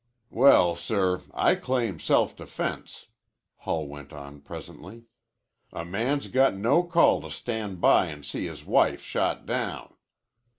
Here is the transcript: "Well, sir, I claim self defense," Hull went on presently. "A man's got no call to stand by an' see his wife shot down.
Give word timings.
"Well, 0.31 0.75
sir, 0.75 1.21
I 1.31 1.53
claim 1.53 1.99
self 1.99 2.35
defense," 2.35 3.05
Hull 3.57 3.85
went 3.85 4.11
on 4.11 4.41
presently. 4.41 5.03
"A 5.71 5.85
man's 5.85 6.27
got 6.29 6.55
no 6.55 6.81
call 6.81 7.21
to 7.21 7.29
stand 7.29 7.79
by 7.79 8.07
an' 8.07 8.23
see 8.23 8.47
his 8.47 8.65
wife 8.65 9.03
shot 9.03 9.45
down. 9.45 9.93